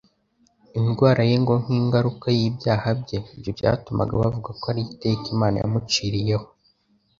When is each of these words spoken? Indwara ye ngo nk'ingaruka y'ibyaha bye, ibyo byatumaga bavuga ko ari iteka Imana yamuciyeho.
Indwara 0.79 1.21
ye 1.29 1.35
ngo 1.43 1.53
nk'ingaruka 1.63 2.25
y'ibyaha 2.37 2.87
bye, 3.01 3.17
ibyo 3.33 3.51
byatumaga 3.57 4.13
bavuga 4.21 4.49
ko 4.59 4.63
ari 4.71 4.81
iteka 4.87 5.25
Imana 5.35 5.55
yamuciyeho. 5.61 6.45